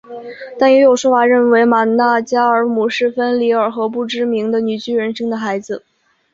[0.57, 5.83] 但也有说法认为玛纳加尔姆是芬里尔和不知名的女巨人生的孩子。